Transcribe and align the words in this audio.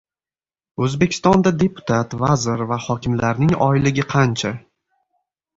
O‘zbekistonda 0.85 1.51
deputat, 1.63 2.15
vazir 2.23 2.65
va 2.73 2.81
hokimlarning 2.87 3.55
oyligi 3.67 4.07
qancha? 4.15 4.57